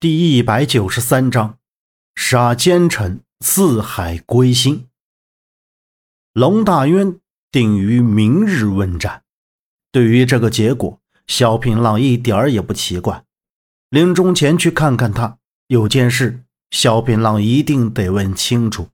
[0.00, 1.58] 第一百九十三章，
[2.14, 4.86] 杀奸臣，四海归心。
[6.32, 7.18] 龙大渊
[7.50, 9.24] 定于明日问斩。
[9.90, 13.24] 对于这个结果，萧平浪一点儿也不奇怪。
[13.90, 18.90] 临终前去看看他，有件事，萧平浪一定得问清楚。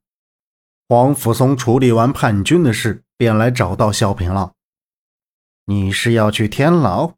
[0.89, 4.55] 黄甫松处理完叛军的事，便来找到萧平浪
[5.66, 7.12] ：“你是要去天牢？”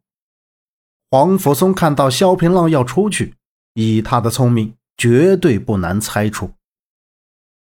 [1.09, 3.35] 黄甫松看到萧平浪要出去。
[3.79, 6.55] 以他的聪明，绝对不难猜出。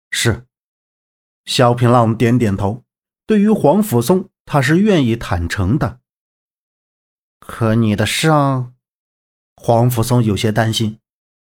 [0.09, 0.45] 是，
[1.45, 2.83] 萧平浪点点头。
[3.25, 6.01] 对于黄甫松，他是愿意坦诚的。
[7.39, 8.75] 可你的伤，
[9.55, 10.99] 黄甫松有些担心。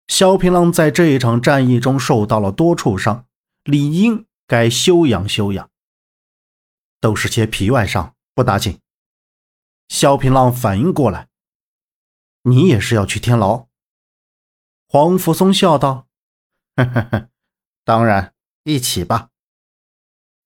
[0.09, 3.27] 萧平浪在这一场战役中受到了多处伤，
[3.63, 5.71] 理应该休养休养。
[7.01, 8.81] 都是些皮外伤，不打紧。
[9.89, 11.29] 萧平浪反应过来，
[12.43, 13.68] 你也是要去天牢？
[14.91, 16.07] 黄福松笑道
[16.75, 17.29] ：“呵呵呵，
[17.85, 18.33] 当然，
[18.65, 19.29] 一起吧。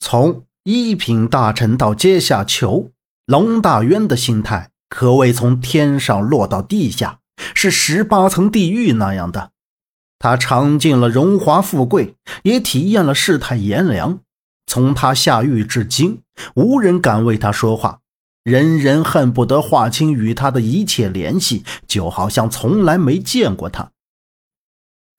[0.00, 2.91] 从一品大臣到阶下囚，
[3.25, 7.20] 龙大渊的心态可谓从天上落到地下，
[7.55, 9.53] 是十八层地狱那样的。
[10.19, 14.19] 他尝尽了荣华富贵，也体验了世态炎凉。
[14.66, 16.20] 从他下狱至今，
[16.56, 18.00] 无人敢为他说话，
[18.42, 23.92] 人人恨不得划清与他的一切联系，就好像从来没见过他。”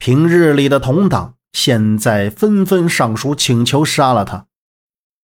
[0.06, 4.48] 平日里的同党，现在纷纷上书请求杀了他。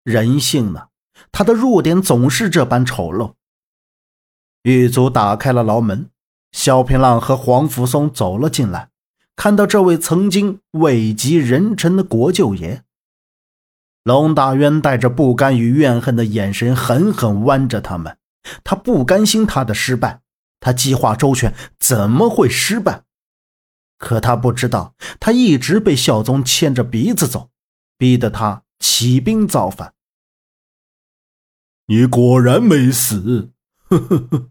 [0.05, 0.89] 人性呢？
[1.33, 3.33] 他的弱点总是这般丑陋。
[4.65, 6.11] 狱卒打开了牢门，
[6.53, 8.91] 萧平浪和黄福松走了进来，
[9.35, 12.83] 看到这位曾经位极人臣的国舅爷，
[14.05, 18.19] 龙大渊带着不甘与怨恨的眼神，狠狠剜着他们。
[18.63, 20.21] 他不甘心他的失败，
[20.61, 23.05] 他计划周全，怎么会失败？
[23.99, 27.51] 可他不知道，他一直被孝宗牵着鼻子走，
[27.97, 29.95] 逼得他起兵造反。
[31.87, 33.53] 你果然没死，
[33.85, 34.51] 呵呵呵。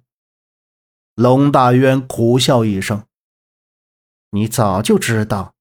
[1.15, 3.05] 龙大渊苦笑一声
[4.31, 5.53] ：“你早就知道。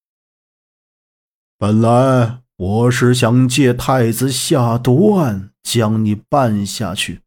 [1.58, 7.22] 本来我是想借太子下毒案将你办下去，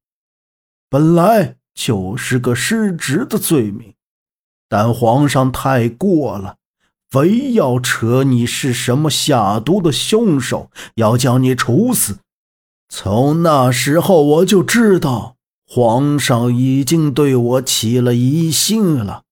[0.90, 3.94] 本来就是个失职的罪名。”
[4.70, 6.58] 但皇上太过了，
[7.10, 12.20] 非要扯你是什么下毒的凶手，要将你处死。
[12.90, 15.36] 从那时候我就知道，
[15.66, 19.24] 皇上已经对我起了疑心了。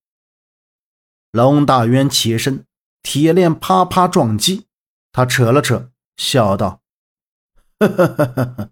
[1.31, 2.65] 龙大渊起身，
[3.03, 4.65] 铁链啪啪撞击，
[5.11, 6.79] 他扯了扯，笑道
[7.79, 8.69] ：“哈哈哈哈哈！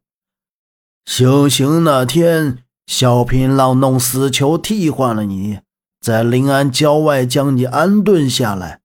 [1.06, 5.60] 行那天，小平浪弄死囚替换了你。”
[6.04, 8.82] 在临安郊外将你安顿下来。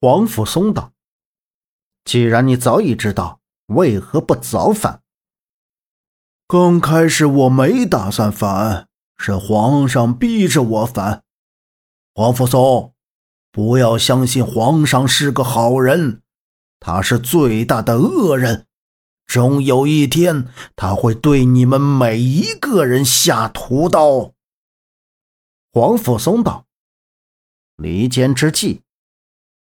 [0.00, 0.92] 黄甫松道
[2.06, 5.02] ：“既然你早已知道，为何不早反？”
[6.48, 8.88] 刚开始我没打算反，
[9.18, 11.22] 是皇上逼着我反。
[12.14, 12.94] 黄甫松，
[13.52, 16.22] 不要相信皇上是个好人，
[16.80, 18.66] 他是最大的恶人。
[19.26, 24.32] 终有一天，他会对你们每一个人下屠刀。
[25.78, 26.64] 黄甫松道
[27.76, 28.80] ：“离间之计，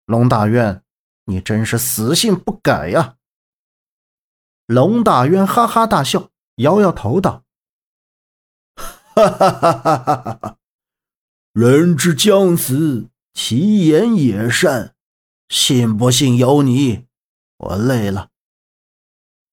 [0.04, 0.84] 龙大渊，
[1.25, 3.16] 你真是死性不改呀！”
[4.66, 7.42] 龙大渊哈哈大笑，摇摇头道
[8.76, 10.58] ：“哈哈哈哈哈哈！
[11.52, 14.94] 人之将死，其言也善，
[15.48, 17.08] 信不信由你。
[17.56, 18.31] 我累了。”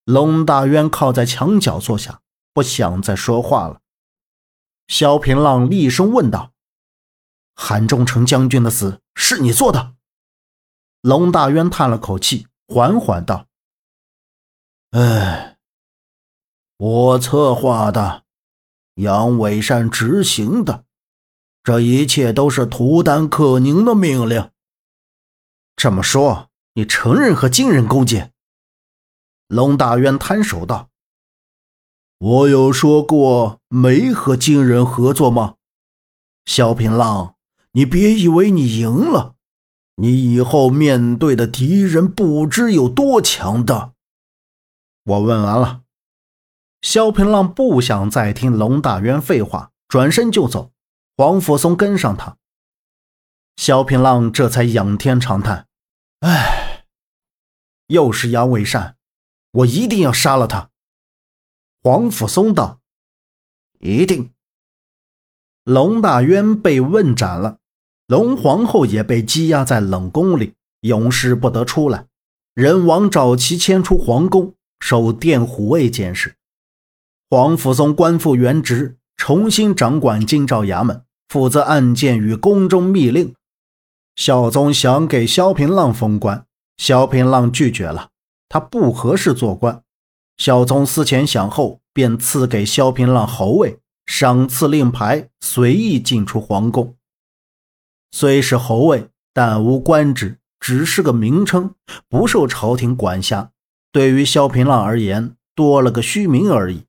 [0.06, 2.22] 龙大渊靠在墙角坐下，
[2.54, 3.82] 不想再说话了。
[4.88, 6.51] 萧平浪厉声问道。
[7.54, 9.96] 韩忠诚将军的死是你做的？
[11.02, 13.48] 龙大渊叹了口气，缓缓道
[14.92, 15.58] ：“哎，
[16.78, 18.24] 我策划的，
[18.96, 20.86] 杨伟善执行的，
[21.64, 24.52] 这一切都是图丹克宁的命令。
[25.76, 28.32] 这么说，你承认和金人勾结？”
[29.50, 30.90] 龙大渊摊手道
[32.20, 35.56] ：“我有说过没和金人合作吗？”
[36.46, 37.36] 萧平浪。
[37.74, 39.36] 你别以为你赢了，
[39.96, 43.94] 你以后面对的敌人不知有多强大。
[45.04, 45.84] 我问完了，
[46.82, 50.72] 萧平浪不想再听龙大渊废话，转身就走。
[51.16, 52.38] 黄甫松跟上他，
[53.56, 55.68] 萧平浪这才仰天长叹
[56.22, 56.86] ：“唉，
[57.88, 58.98] 又是杨伟善，
[59.52, 60.72] 我一定要杀了他。”
[61.84, 62.82] 黄甫松道
[63.80, 64.34] ：“一定。”
[65.64, 67.60] 龙大渊被问斩了。
[68.12, 72.08] 龙皇后也被羁押在冷宫里，永世不得出来。
[72.54, 76.36] 人王赵齐迁出皇宫，守殿虎卫监视。
[77.30, 83.34] 皇甫嵩官复原职，重新掌管京兆衙门，负责案件与宫中密令。
[84.18, 88.10] 孝宗想给萧平浪封官，萧平浪拒绝了，
[88.50, 89.82] 他不合适做官。
[90.36, 96.98] 孝宗思前想后，便赐给萧平浪侯位，赏赐令牌，随意进出皇宫。
[98.12, 101.74] 虽是侯位，但无官职，只是个名称，
[102.10, 103.52] 不受朝廷管辖。
[103.92, 106.84] 对于萧平浪而言，多了个虚名而已。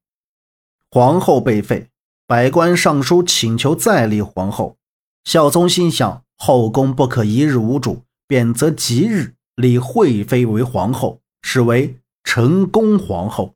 [0.90, 1.88] 皇后被废，
[2.26, 4.76] 百官上书请求再立皇后。
[5.24, 13.54] 孝宗心想后宫不可一日无主，便择吉日立惠妃为皇后，是为成功皇后。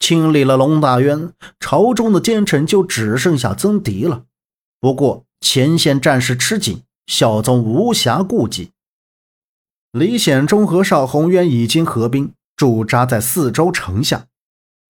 [0.00, 4.24] 清理了龙大渊，朝中的奸臣就只剩下曾迪了。
[4.80, 8.70] 不过前线战事吃紧，孝宗无暇顾及。
[9.92, 14.26] 李显忠和邵宏渊已经合兵驻扎在四周城下。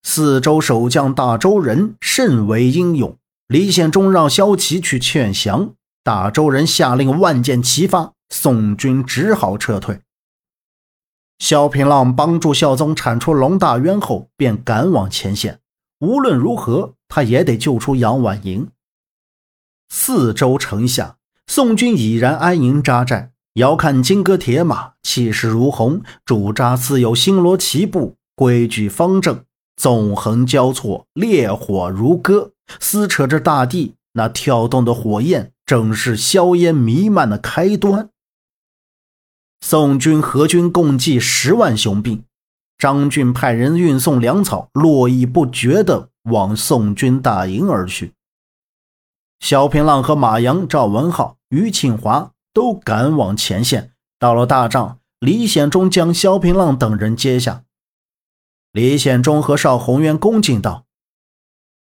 [0.03, 3.17] 四周守将大周人甚为英勇，
[3.47, 10.01] 李显忠让萧齐去劝降，大周人下令万箭齐发，宋军只好撤退。
[11.39, 15.61] 萧平浪帮助孝宗铲除龙大渊后，便赶往前线。
[16.01, 18.69] 无论如何，他也得救出杨婉莹。
[19.89, 29.45] 四周城下，宋军已然安营扎寨，遥看金戈铁马，气势如虹，主扎自有星罗棋布，规矩方正。
[29.77, 32.51] 纵横交错，烈火如歌，
[32.81, 33.95] 撕扯着大地。
[34.15, 38.11] 那跳动的火焰，正是硝烟弥漫的开端。
[39.61, 42.25] 宋军和军共计十万雄兵，
[42.77, 48.15] 张俊派人运送粮草，络绎不绝地往宋军大营而去。
[49.41, 53.95] 萧平浪和马阳、赵文浩、于庆华都赶往前线。
[54.19, 57.65] 到了大帐，李显忠将萧平浪等人接下。
[58.73, 60.85] 李显忠和邵宏渊恭敬道：“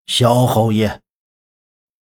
[0.07, 1.01] 萧侯爷。”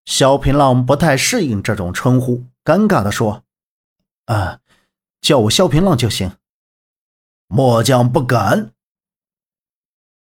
[0.06, 3.44] 萧平浪不太适应这种称呼，尴尬地说
[4.26, 4.60] ：“啊，
[5.20, 6.38] 叫我萧平浪就行。”
[7.48, 8.72] 末将不敢。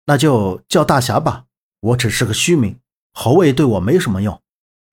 [0.05, 1.45] 那就叫大侠吧。
[1.79, 2.79] 我只是个虚名，
[3.13, 4.41] 侯位对我没什么用。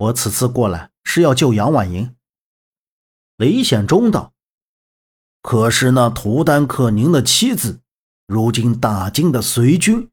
[0.03, 2.17] 我此次过来是要救杨婉莹。
[3.37, 4.33] 李显忠道
[5.43, 7.81] ：“可是那图丹克宁的妻子？”
[8.27, 10.09] 如今大金的随军，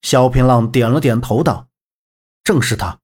[0.00, 1.68] 萧平浪点了点头，道
[2.42, 2.98] ：“正是他。”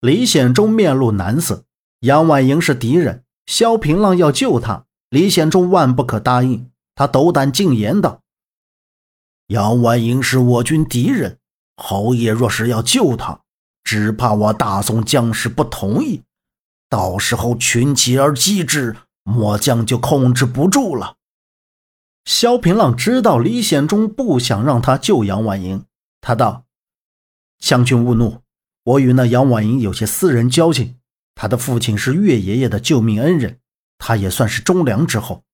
[0.00, 1.64] 李显忠面露难色。
[2.00, 6.70] 杨婉莹是敌人，萧平浪要救他，李显忠万不可答应。
[6.94, 8.22] 他斗胆进言道
[9.48, 11.38] ：“杨婉莹是我军敌人，
[11.76, 13.42] 侯爷若是要救他，
[13.88, 16.22] 只怕我大宋将士不同意，
[16.90, 21.16] 到时候群起而击之，末将就控制不住了。”
[22.26, 25.86] 萧平浪知道李显忠不想让他救杨婉莹，
[26.20, 26.66] 他道
[27.58, 28.42] ：“将军勿怒，
[28.84, 30.96] 我与那杨婉莹有些私人交情。
[31.34, 33.58] 他的父亲是岳爷爷的救命恩人，
[33.96, 35.44] 他也算是忠良之后。”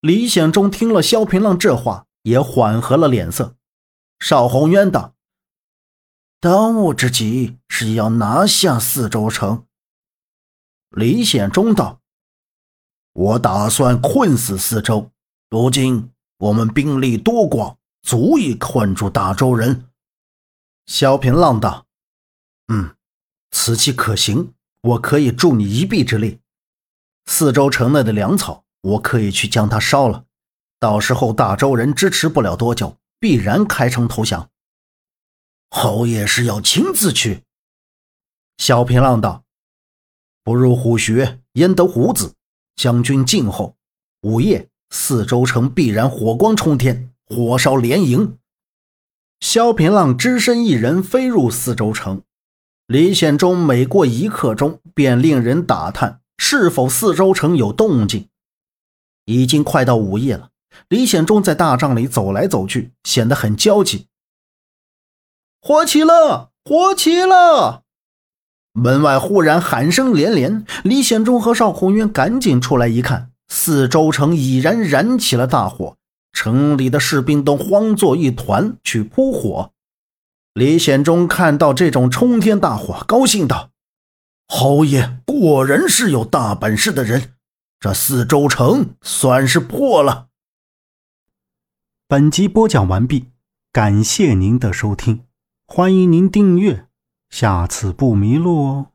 [0.00, 3.56] 李显忠听了萧平浪这话，也缓和了脸色。
[4.20, 5.16] 邵宏渊道
[6.40, 9.64] ：“当务之急是要拿下四周城。”
[10.90, 12.00] 李显忠道
[13.12, 15.10] ：“我打算困死四周。”
[15.50, 19.88] 如今我们兵力多广，足以困住大周人。
[20.86, 21.86] 萧平浪道
[22.68, 22.94] ：“嗯，
[23.50, 24.52] 此计可行，
[24.82, 26.40] 我可以助你一臂之力。
[27.26, 30.24] 四周城内的粮草，我可以去将它烧了。
[30.78, 34.50] 到时候大周人支持不了多久，必然开城投降。
[35.70, 37.42] 侯爷是要亲自去？”
[38.58, 39.44] 萧平浪道
[40.44, 42.34] ：“不入虎穴，焉得虎子？
[42.76, 43.76] 将军静候，
[44.22, 48.38] 午夜。”四周城必然火光冲天，火烧连营。
[49.38, 52.22] 萧平浪只身一人飞入四周城。
[52.86, 58.30] 李显忠每过一刻钟，便令人打探是否四周城有动静。
[59.26, 60.48] 已经快到午夜了，
[60.88, 64.07] 李显忠在大帐里走来走去，显得很焦急。
[65.60, 67.82] 火起了，火起了！
[68.72, 70.64] 门外忽然喊声连连。
[70.84, 73.32] 李显忠和邵宏渊赶紧出来一看。
[73.48, 75.96] 四周城已然燃起了大火，
[76.32, 79.72] 城里的士兵都慌作一团去扑火。
[80.52, 83.70] 李显忠看到这种冲天大火，高兴道
[84.48, 87.32] ：“侯爷果然是有大本事的人，
[87.80, 90.26] 这四周城算是破了。”
[92.06, 93.28] 本集播讲完毕，
[93.72, 95.24] 感谢您的收听，
[95.70, 96.86] 欢迎您订阅，
[97.28, 98.86] 下次不迷路哦。